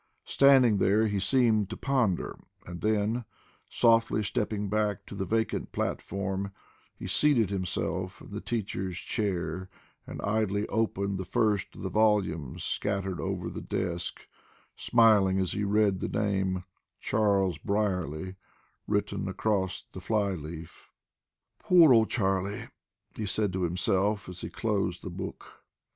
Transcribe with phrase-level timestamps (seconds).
[0.25, 3.23] Standing there he seemed to ponder, and then,
[3.69, 6.51] softly stepping back to the vacant platform,
[6.97, 9.69] he seated himself in the teacher's chair
[10.07, 14.25] and idly opened the first of the volumes scattered over the desk,
[14.75, 16.63] smiling as he read the name,
[16.99, 18.37] Charles Brierly,
[18.87, 20.89] written across the fly leaf.
[21.59, 22.69] "Poor old Charley,"
[23.15, 25.61] he said to himself, as he closed the book.